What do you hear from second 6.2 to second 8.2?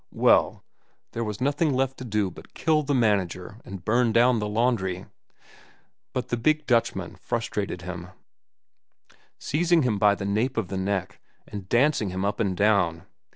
the big Dutchman frustrated him,